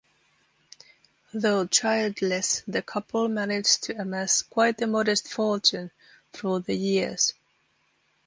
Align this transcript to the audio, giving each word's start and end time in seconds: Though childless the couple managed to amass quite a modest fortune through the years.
Though 1.31 1.67
childless 1.67 2.63
the 2.67 2.81
couple 2.81 3.27
managed 3.27 3.83
to 3.83 4.01
amass 4.01 4.41
quite 4.41 4.81
a 4.81 4.87
modest 4.87 5.31
fortune 5.31 5.91
through 6.33 6.61
the 6.61 6.75
years. 6.75 7.35